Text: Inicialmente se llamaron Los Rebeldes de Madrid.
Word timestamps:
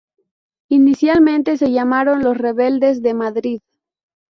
Inicialmente 0.69 1.57
se 1.57 1.71
llamaron 1.71 2.23
Los 2.23 2.35
Rebeldes 2.35 3.03
de 3.03 3.13
Madrid. 3.13 3.59